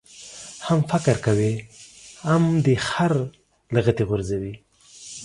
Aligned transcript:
هم 0.65 0.79
فقر 0.91 1.15
کوې، 1.25 1.53
هم 2.27 2.43
دي 2.65 2.75
خر 2.87 3.13
لغتي 3.75 4.03
غورځوي. 4.09 4.53